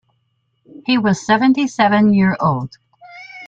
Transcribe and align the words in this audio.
He 0.87 0.97
was 0.97 1.23
seventy-seven 1.23 2.11
year 2.15 2.35
old. 2.39 2.75